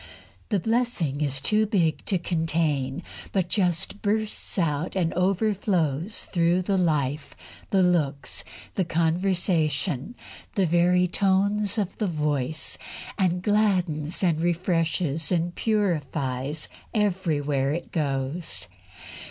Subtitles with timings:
[0.49, 6.75] The blessing is too big to contain, but just bursts out and overflows through the
[6.79, 7.35] life,
[7.69, 8.43] the looks,
[8.73, 10.15] the conversation,
[10.55, 12.79] the very tones of the voice,
[13.19, 18.67] and gladdens and refreshes and purifies wherever it goes.